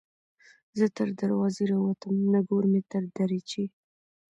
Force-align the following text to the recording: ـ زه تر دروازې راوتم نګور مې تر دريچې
ـ 0.39 0.77
زه 0.77 0.85
تر 0.97 1.07
دروازې 1.21 1.63
راوتم 1.71 2.15
نګور 2.33 2.63
مې 2.71 2.81
تر 2.91 3.03
دريچې 3.15 3.65